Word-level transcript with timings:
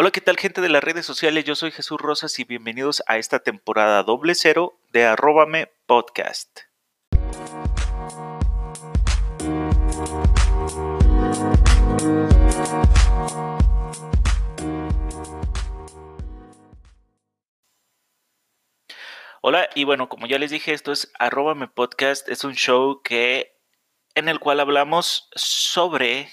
Hola, 0.00 0.12
¿qué 0.12 0.20
tal 0.20 0.36
gente 0.36 0.60
de 0.60 0.68
las 0.68 0.84
redes 0.84 1.04
sociales? 1.04 1.44
Yo 1.44 1.56
soy 1.56 1.72
Jesús 1.72 2.00
Rosas 2.00 2.38
y 2.38 2.44
bienvenidos 2.44 3.02
a 3.08 3.18
esta 3.18 3.40
temporada 3.40 4.04
doble 4.04 4.36
cero 4.36 4.78
de 4.92 5.04
Arróbame 5.04 5.72
Podcast. 5.86 6.60
Hola, 19.40 19.68
y 19.74 19.82
bueno, 19.82 20.08
como 20.08 20.28
ya 20.28 20.38
les 20.38 20.52
dije, 20.52 20.74
esto 20.74 20.92
es 20.92 21.10
Arróbame 21.18 21.66
Podcast, 21.66 22.28
es 22.28 22.44
un 22.44 22.54
show 22.54 23.02
que 23.02 23.56
en 24.14 24.28
el 24.28 24.38
cual 24.38 24.60
hablamos 24.60 25.28
sobre 25.34 26.30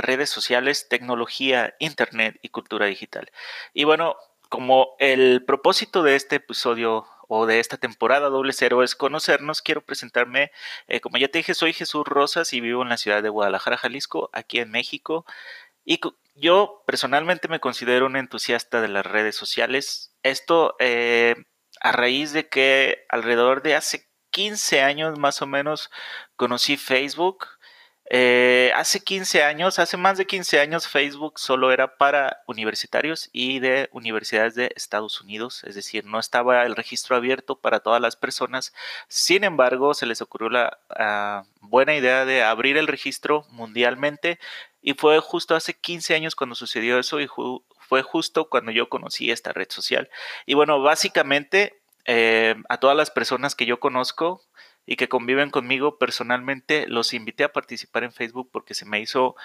redes 0.00 0.30
sociales, 0.30 0.88
tecnología, 0.88 1.74
internet 1.78 2.38
y 2.42 2.48
cultura 2.50 2.86
digital. 2.86 3.30
Y 3.74 3.84
bueno, 3.84 4.16
como 4.48 4.96
el 4.98 5.44
propósito 5.44 6.02
de 6.02 6.16
este 6.16 6.36
episodio 6.36 7.06
o 7.28 7.46
de 7.46 7.60
esta 7.60 7.76
temporada 7.76 8.28
doble 8.28 8.52
cero 8.52 8.82
es 8.82 8.96
conocernos, 8.96 9.62
quiero 9.62 9.82
presentarme, 9.82 10.50
eh, 10.88 11.00
como 11.00 11.16
ya 11.18 11.28
te 11.28 11.38
dije, 11.38 11.54
soy 11.54 11.72
Jesús 11.72 12.04
Rosas 12.04 12.52
y 12.52 12.60
vivo 12.60 12.82
en 12.82 12.88
la 12.88 12.96
ciudad 12.96 13.22
de 13.22 13.28
Guadalajara, 13.28 13.78
Jalisco, 13.78 14.30
aquí 14.32 14.58
en 14.58 14.72
México. 14.72 15.24
Y 15.84 16.00
yo 16.34 16.82
personalmente 16.86 17.48
me 17.48 17.60
considero 17.60 18.06
un 18.06 18.16
entusiasta 18.16 18.80
de 18.80 18.88
las 18.88 19.06
redes 19.06 19.36
sociales. 19.36 20.12
Esto 20.24 20.74
eh, 20.80 21.36
a 21.80 21.92
raíz 21.92 22.32
de 22.32 22.48
que 22.48 23.06
alrededor 23.08 23.62
de 23.62 23.76
hace 23.76 24.08
15 24.30 24.82
años 24.82 25.18
más 25.18 25.42
o 25.42 25.46
menos 25.46 25.90
conocí 26.36 26.76
Facebook 26.76 27.46
eh, 28.12 28.72
hace 28.74 28.98
15 28.98 29.44
años, 29.44 29.78
hace 29.78 29.96
más 29.96 30.18
de 30.18 30.26
15 30.26 30.58
años, 30.58 30.88
Facebook 30.88 31.38
solo 31.38 31.70
era 31.70 31.96
para 31.96 32.42
universitarios 32.48 33.30
y 33.32 33.60
de 33.60 33.88
universidades 33.92 34.56
de 34.56 34.72
Estados 34.74 35.20
Unidos, 35.20 35.62
es 35.62 35.76
decir, 35.76 36.04
no 36.04 36.18
estaba 36.18 36.64
el 36.64 36.74
registro 36.74 37.14
abierto 37.14 37.60
para 37.60 37.78
todas 37.78 38.02
las 38.02 38.16
personas. 38.16 38.74
Sin 39.06 39.44
embargo, 39.44 39.94
se 39.94 40.06
les 40.06 40.20
ocurrió 40.22 40.48
la 40.48 40.78
ah, 40.90 41.44
buena 41.60 41.94
idea 41.94 42.24
de 42.24 42.42
abrir 42.42 42.76
el 42.78 42.88
registro 42.88 43.46
mundialmente 43.50 44.40
y 44.82 44.94
fue 44.94 45.20
justo 45.20 45.54
hace 45.54 45.74
15 45.74 46.16
años 46.16 46.34
cuando 46.34 46.56
sucedió 46.56 46.98
eso 46.98 47.20
y 47.20 47.28
fue 47.78 48.02
justo 48.02 48.48
cuando 48.48 48.72
yo 48.72 48.88
conocí 48.88 49.30
esta 49.30 49.52
red 49.52 49.68
social. 49.70 50.10
Y 50.46 50.54
bueno, 50.54 50.82
básicamente 50.82 51.80
eh, 52.06 52.56
a 52.68 52.78
todas 52.78 52.96
las 52.96 53.12
personas 53.12 53.54
que 53.54 53.66
yo 53.66 53.78
conozco, 53.78 54.42
y 54.90 54.96
que 54.96 55.08
conviven 55.08 55.50
conmigo 55.50 55.98
personalmente, 55.98 56.88
los 56.88 57.14
invité 57.14 57.44
a 57.44 57.52
participar 57.52 58.02
en 58.02 58.10
Facebook 58.10 58.50
porque 58.52 58.74
se 58.74 58.84
me 58.84 58.98
hizo 58.98 59.36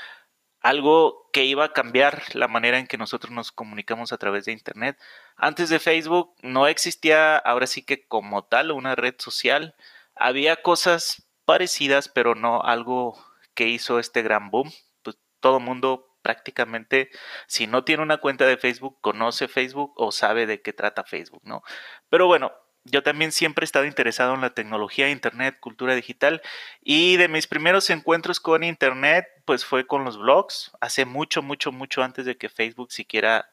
algo 0.60 1.30
que 1.32 1.46
iba 1.46 1.66
a 1.66 1.72
cambiar 1.72 2.24
la 2.34 2.48
manera 2.48 2.80
en 2.80 2.88
que 2.88 2.98
nosotros 2.98 3.32
nos 3.32 3.52
comunicamos 3.52 4.12
a 4.12 4.18
través 4.18 4.46
de 4.46 4.54
Internet. 4.54 4.98
Antes 5.36 5.70
de 5.70 5.78
Facebook 5.78 6.34
no 6.42 6.66
existía, 6.66 7.38
ahora 7.38 7.68
sí 7.68 7.84
que 7.84 8.08
como 8.08 8.46
tal, 8.46 8.72
una 8.72 8.96
red 8.96 9.14
social. 9.20 9.76
Había 10.16 10.64
cosas 10.64 11.30
parecidas, 11.46 12.09
pero 12.09 12.34
no 12.34 12.64
algo 12.64 13.16
que 13.54 13.68
hizo 13.68 14.00
este 14.00 14.24
gran 14.24 14.50
boom. 14.50 14.72
Pues 15.04 15.20
todo 15.42 15.59
mundo 15.59 16.18
prácticamente, 16.24 17.12
si 17.46 17.68
no 17.68 17.84
tiene 17.84 18.02
una 18.02 18.18
cuenta 18.18 18.48
de 18.48 18.58
Facebook, 18.58 18.98
conoce 19.00 19.48
Facebook 19.48 19.94
o 19.96 20.12
sabe 20.12 20.48
de 20.48 20.64
qué 20.64 20.74
trata 20.74 21.04
Facebook, 21.04 21.44
¿no? 21.44 21.62
Pero 22.09 22.26
bueno, 22.26 22.52
yo 22.86 23.02
también 23.02 23.31
siempre 23.31 23.64
he 23.64 23.66
estado 23.66 23.86
interesado 23.86 24.36
en 24.36 24.41
la 24.41 24.52
tecnología, 24.52 25.09
internet, 25.09 25.58
cultura 25.59 25.95
digital 25.95 26.41
y 26.81 27.17
de 27.17 27.28
mis 27.28 27.47
primeros 27.47 27.89
encuentros 27.89 28.39
con 28.39 28.64
internet 28.64 29.25
pues 29.44 29.66
fue 29.66 29.88
con 29.88 30.05
los 30.05 30.17
blogs, 30.17 30.72
hace 30.80 31.06
mucho, 31.06 31.41
mucho, 31.41 31.72
mucho 31.72 32.03
antes 32.03 32.25
de 32.25 32.38
que 32.38 32.47
Facebook 32.47 32.91
siquiera 32.91 33.50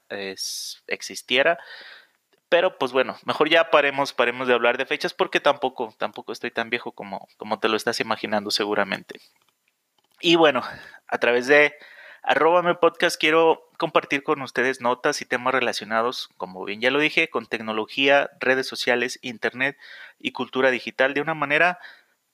existiera. 0.86 1.58
Pero 2.50 2.77
pues 2.78 2.92
bueno, 2.92 3.16
mejor 3.25 3.48
ya 3.48 3.70
paremos, 3.70 4.12
paremos 4.12 4.47
de 4.47 4.55
hablar 4.55 4.77
de 4.77 4.84
fechas 4.84 5.14
porque 5.14 5.41
tampoco, 5.41 5.94
tampoco 5.98 6.32
estoy 6.32 6.50
tan 6.50 6.69
viejo 6.69 6.92
como, 6.92 7.26
como 7.38 7.59
te 7.59 7.69
lo 7.69 7.76
estás 7.76 8.00
imaginando 8.00 8.50
seguramente. 8.50 9.19
Y 10.21 10.37
bueno, 10.37 10.62
a 11.09 11.19
través 11.19 11.47
de 11.47 11.75
Arróbame 12.25 12.77
Podcast 12.77 13.21
quiero 13.21 13.69
compartir 13.78 14.22
con 14.22 14.43
ustedes 14.43 14.81
notas 14.81 15.21
y 15.21 15.25
temas 15.25 15.55
relacionados, 15.55 16.31
como 16.37 16.65
bien 16.65 16.81
ya 16.81 16.93
lo 16.93 17.00
dije, 17.00 17.28
con 17.28 17.47
tecnología, 17.47 18.31
redes 18.38 18.69
sociales, 18.69 19.19
internet 19.22 19.77
y 20.21 20.31
cultura 20.31 20.71
digital 20.71 21.15
de 21.15 21.21
una 21.21 21.34
manera 21.34 21.81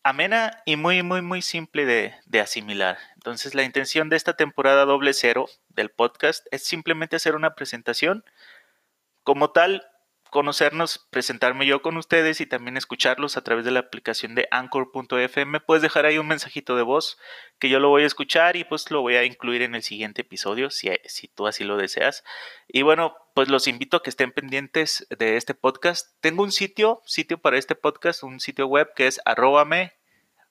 amena 0.02 0.62
y 0.66 0.76
muy, 0.76 1.02
muy, 1.02 1.22
muy 1.22 1.40
simple 1.40 1.86
de, 1.86 2.14
de, 2.26 2.40
asimilar. 2.40 2.98
Entonces, 3.14 3.54
la 3.54 3.62
intención 3.62 4.10
de 4.10 4.16
esta 4.16 4.36
temporada 4.36 4.84
doble 4.84 5.14
cero 5.14 5.46
del 5.70 5.90
podcast 5.90 6.46
es 6.50 6.64
simplemente 6.64 7.16
hacer 7.16 7.34
una 7.34 7.54
presentación. 7.54 8.24
Como 9.22 9.52
tal, 9.52 9.88
conocernos, 10.30 11.06
presentarme 11.10 11.66
yo 11.66 11.82
con 11.82 11.96
ustedes 11.96 12.40
y 12.40 12.46
también 12.46 12.76
escucharlos 12.76 13.36
a 13.36 13.44
través 13.44 13.64
de 13.64 13.70
la 13.70 13.80
aplicación 13.80 14.34
de 14.34 14.48
anchor.fm. 14.50 15.60
Puedes 15.60 15.82
dejar 15.82 16.06
ahí 16.06 16.18
un 16.18 16.28
mensajito 16.28 16.76
de 16.76 16.82
voz 16.82 17.18
que 17.58 17.68
yo 17.68 17.80
lo 17.80 17.88
voy 17.88 18.02
a 18.02 18.06
escuchar 18.06 18.56
y 18.56 18.64
pues 18.64 18.90
lo 18.90 19.00
voy 19.02 19.16
a 19.16 19.24
incluir 19.24 19.62
en 19.62 19.74
el 19.74 19.82
siguiente 19.82 20.22
episodio 20.22 20.70
si, 20.70 20.90
si 21.06 21.28
tú 21.28 21.46
así 21.46 21.64
lo 21.64 21.76
deseas. 21.76 22.24
Y 22.68 22.82
bueno, 22.82 23.16
pues 23.34 23.48
los 23.48 23.66
invito 23.66 23.98
a 23.98 24.02
que 24.02 24.10
estén 24.10 24.32
pendientes 24.32 25.06
de 25.16 25.36
este 25.36 25.54
podcast. 25.54 26.14
Tengo 26.20 26.42
un 26.42 26.52
sitio, 26.52 27.02
sitio 27.06 27.38
para 27.38 27.58
este 27.58 27.74
podcast, 27.74 28.22
un 28.22 28.40
sitio 28.40 28.66
web 28.66 28.92
que 28.94 29.06
es 29.06 29.20
arrobame, 29.24 29.92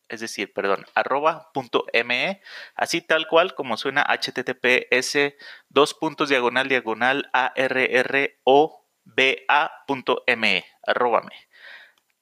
es 0.09 0.21
decir, 0.21 0.53
perdón, 0.53 0.85
arroba.me, 0.95 2.41
así 2.75 3.01
tal 3.01 3.27
cual 3.27 3.55
como 3.55 3.77
suena 3.77 4.03
https 4.03 5.33
dos 5.69 5.93
puntos 5.93 6.29
diagonal 6.29 6.69
diagonal 6.69 7.29
arro 7.33 8.86
ba.me, 9.15 10.65
arróbame. 10.85 11.33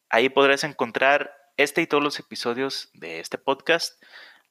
Ahí 0.10 0.30
podrás 0.30 0.64
encontrar 0.64 1.34
este 1.58 1.82
y 1.82 1.88
todos 1.88 2.04
los 2.04 2.20
episodios 2.20 2.90
de 2.94 3.20
este 3.20 3.38
podcast. 3.38 4.02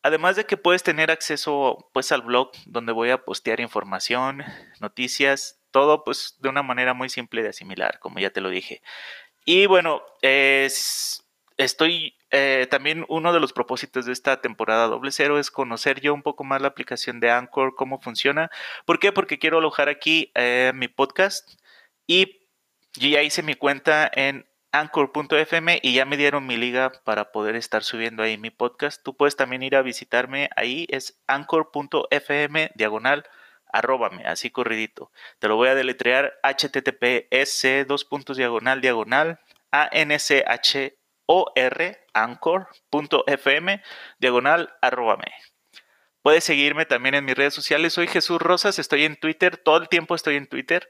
Además 0.02 0.36
de 0.36 0.44
que 0.44 0.56
puedes 0.56 0.82
tener 0.82 1.10
acceso 1.10 1.88
pues 1.92 2.12
al 2.12 2.22
blog 2.22 2.50
donde 2.66 2.92
voy 2.92 3.10
a 3.10 3.24
postear 3.24 3.60
información, 3.60 4.44
noticias, 4.80 5.60
todo 5.70 6.04
pues 6.04 6.36
de 6.40 6.48
una 6.48 6.62
manera 6.62 6.92
muy 6.92 7.08
simple 7.08 7.42
de 7.42 7.48
asimilar, 7.48 7.98
como 8.00 8.18
ya 8.18 8.30
te 8.30 8.40
lo 8.40 8.50
dije. 8.50 8.82
Y 9.46 9.66
bueno, 9.66 10.02
es, 10.20 11.24
estoy 11.56 12.16
eh, 12.30 12.66
también 12.70 13.06
uno 13.08 13.32
de 13.32 13.40
los 13.40 13.52
propósitos 13.52 14.06
de 14.06 14.12
esta 14.12 14.40
temporada 14.40 14.88
doble 14.88 15.12
cero 15.12 15.38
es 15.38 15.50
conocer 15.50 16.00
yo 16.00 16.12
un 16.12 16.22
poco 16.22 16.44
más 16.44 16.60
la 16.60 16.68
aplicación 16.68 17.20
de 17.20 17.30
Anchor, 17.30 17.74
cómo 17.74 18.00
funciona. 18.00 18.50
¿Por 18.84 18.98
qué? 18.98 19.12
Porque 19.12 19.38
quiero 19.38 19.58
alojar 19.58 19.88
aquí 19.88 20.30
eh, 20.34 20.72
mi 20.74 20.88
podcast 20.88 21.54
y 22.06 22.48
ya 22.94 23.22
hice 23.22 23.42
mi 23.42 23.54
cuenta 23.54 24.10
en 24.12 24.46
anchor.fm 24.72 25.78
y 25.82 25.94
ya 25.94 26.04
me 26.04 26.16
dieron 26.16 26.46
mi 26.46 26.56
liga 26.56 26.92
para 27.04 27.30
poder 27.30 27.54
estar 27.54 27.84
subiendo 27.84 28.22
ahí 28.22 28.36
mi 28.38 28.50
podcast. 28.50 29.02
Tú 29.02 29.16
puedes 29.16 29.36
también 29.36 29.62
ir 29.62 29.76
a 29.76 29.82
visitarme 29.82 30.50
ahí, 30.56 30.86
es 30.90 31.20
anchor.fm 31.28 32.72
diagonal 32.74 33.24
arróbame, 33.72 34.24
así 34.24 34.50
corridito. 34.50 35.10
Te 35.38 35.48
lo 35.48 35.56
voy 35.56 35.68
a 35.68 35.74
deletrear 35.74 36.34
https 36.42 37.86
dos 37.86 38.04
puntos 38.04 38.36
diagonal 38.36 38.80
diagonal 38.80 39.40
a 39.72 39.88
n 39.92 40.16
c 40.18 40.44
h 40.46 40.96
o 41.26 41.52
r 41.54 42.06
anchor.fm 42.12 43.82
diagonal 44.18 44.74
arróbame. 44.80 45.32
Puedes 46.22 46.44
seguirme 46.44 46.86
también 46.86 47.16
en 47.16 47.24
mis 47.24 47.34
redes 47.36 47.52
sociales. 47.52 47.92
Soy 47.92 48.06
Jesús 48.06 48.40
Rosas, 48.40 48.78
estoy 48.78 49.04
en 49.04 49.16
Twitter, 49.16 49.56
todo 49.56 49.76
el 49.76 49.88
tiempo 49.88 50.14
estoy 50.14 50.36
en 50.36 50.46
Twitter 50.46 50.88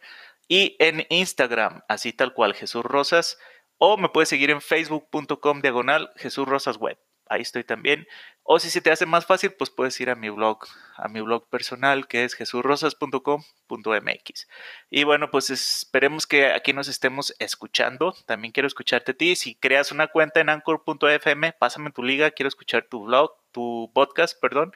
y 0.48 0.76
en 0.78 1.06
Instagram, 1.08 1.82
así 1.88 2.12
tal 2.12 2.34
cual, 2.34 2.54
Jesús 2.54 2.84
Rosas, 2.84 3.38
o 3.78 3.96
me 3.96 4.08
puedes 4.08 4.28
seguir 4.28 4.50
en 4.50 4.60
facebook.com 4.60 5.60
diagonal 5.60 6.10
Jesús 6.16 6.46
Rosas 6.46 6.76
Web. 6.76 6.98
Ahí 7.26 7.42
estoy 7.42 7.64
también. 7.64 8.06
O 8.46 8.58
si 8.58 8.68
se 8.68 8.82
te 8.82 8.90
hace 8.90 9.06
más 9.06 9.24
fácil, 9.24 9.52
pues 9.52 9.70
puedes 9.70 9.98
ir 10.00 10.10
a 10.10 10.14
mi 10.14 10.28
blog, 10.28 10.66
a 10.96 11.08
mi 11.08 11.22
blog 11.22 11.48
personal 11.48 12.06
que 12.06 12.24
es 12.24 12.34
jesurrosas.com.mx. 12.34 14.48
Y 14.90 15.04
bueno, 15.04 15.30
pues 15.30 15.48
esperemos 15.48 16.26
que 16.26 16.52
aquí 16.52 16.74
nos 16.74 16.88
estemos 16.88 17.34
escuchando. 17.38 18.14
También 18.26 18.52
quiero 18.52 18.66
escucharte 18.66 19.12
a 19.12 19.16
ti. 19.16 19.34
Si 19.34 19.54
creas 19.54 19.92
una 19.92 20.08
cuenta 20.08 20.40
en 20.40 20.50
anchor.fm, 20.50 21.54
pásame 21.54 21.90
tu 21.90 22.02
liga, 22.02 22.32
quiero 22.32 22.48
escuchar 22.48 22.86
tu 22.86 23.04
blog, 23.04 23.32
tu 23.50 23.90
podcast, 23.94 24.38
perdón. 24.38 24.74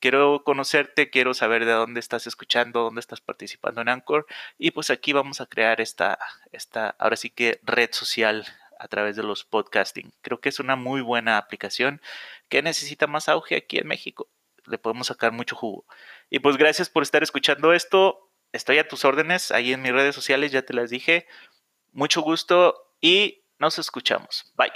Quiero 0.00 0.42
conocerte, 0.42 1.10
quiero 1.10 1.34
saber 1.34 1.66
de 1.66 1.72
dónde 1.72 2.00
estás 2.00 2.26
escuchando, 2.26 2.84
dónde 2.84 3.00
estás 3.00 3.20
participando 3.20 3.82
en 3.82 3.90
Anchor. 3.90 4.24
Y 4.56 4.70
pues 4.70 4.88
aquí 4.88 5.12
vamos 5.12 5.42
a 5.42 5.46
crear 5.46 5.82
esta, 5.82 6.18
esta 6.52 6.96
ahora 6.98 7.16
sí 7.16 7.28
que 7.28 7.60
red 7.64 7.90
social 7.92 8.46
a 8.80 8.88
través 8.88 9.14
de 9.14 9.22
los 9.22 9.44
podcasting. 9.44 10.12
Creo 10.22 10.40
que 10.40 10.48
es 10.48 10.58
una 10.58 10.74
muy 10.74 11.02
buena 11.02 11.36
aplicación 11.36 12.00
que 12.48 12.62
necesita 12.62 13.06
más 13.06 13.28
auge 13.28 13.56
aquí 13.56 13.78
en 13.78 13.86
México. 13.86 14.26
Le 14.64 14.78
podemos 14.78 15.08
sacar 15.08 15.32
mucho 15.32 15.54
jugo. 15.54 15.84
Y 16.30 16.38
pues 16.38 16.56
gracias 16.56 16.88
por 16.88 17.02
estar 17.02 17.22
escuchando 17.22 17.74
esto. 17.74 18.30
Estoy 18.52 18.78
a 18.78 18.88
tus 18.88 19.04
órdenes 19.04 19.50
ahí 19.50 19.72
en 19.72 19.82
mis 19.82 19.92
redes 19.92 20.14
sociales, 20.14 20.50
ya 20.50 20.62
te 20.62 20.72
las 20.72 20.88
dije. 20.88 21.26
Mucho 21.92 22.22
gusto 22.22 22.94
y 23.00 23.42
nos 23.58 23.78
escuchamos. 23.78 24.50
Bye. 24.56 24.72